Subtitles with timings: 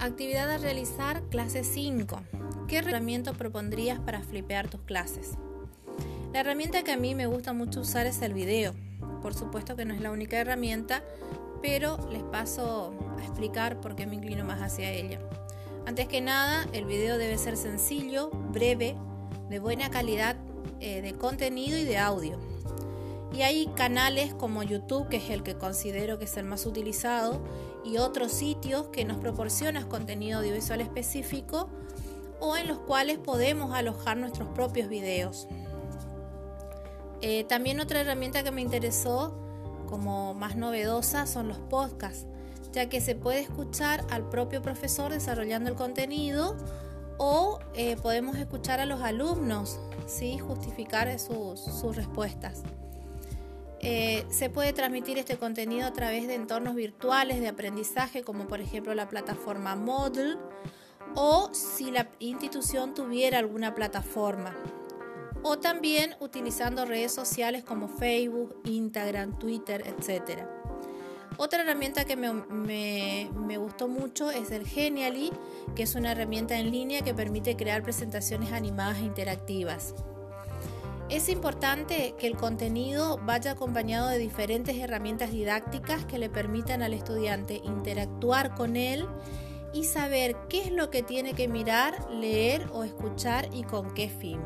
[0.00, 2.20] Actividad a realizar, clase 5.
[2.66, 5.34] ¿Qué herramienta propondrías para flipear tus clases?
[6.32, 8.74] La herramienta que a mí me gusta mucho usar es el video.
[9.22, 11.04] Por supuesto que no es la única herramienta,
[11.62, 15.20] pero les paso a explicar por qué me inclino más hacia ella.
[15.86, 18.96] Antes que nada, el video debe ser sencillo, breve,
[19.48, 20.36] de buena calidad
[20.80, 22.55] eh, de contenido y de audio.
[23.32, 27.42] Y hay canales como YouTube, que es el que considero que es el más utilizado,
[27.84, 31.68] y otros sitios que nos proporcionan contenido audiovisual específico
[32.40, 35.48] o en los cuales podemos alojar nuestros propios videos.
[37.22, 39.34] Eh, también otra herramienta que me interesó
[39.88, 42.26] como más novedosa son los podcasts,
[42.72, 46.56] ya que se puede escuchar al propio profesor desarrollando el contenido
[47.18, 50.38] o eh, podemos escuchar a los alumnos, ¿sí?
[50.38, 52.62] justificar sus, sus respuestas.
[53.88, 58.60] Eh, se puede transmitir este contenido a través de entornos virtuales de aprendizaje, como por
[58.60, 60.38] ejemplo la plataforma Moodle,
[61.14, 64.56] o si la institución tuviera alguna plataforma.
[65.44, 70.40] O también utilizando redes sociales como Facebook, Instagram, Twitter, etc.
[71.36, 75.30] Otra herramienta que me, me, gustó mucho es el Genially,
[75.76, 79.94] que es una herramienta en línea que permite crear presentaciones animadas e interactivas.
[81.08, 86.94] Es importante que el contenido vaya acompañado de diferentes herramientas didácticas que le permitan al
[86.94, 89.06] estudiante interactuar con él
[89.72, 94.08] y saber qué es lo que tiene que mirar, leer o escuchar y con qué
[94.08, 94.40] fin.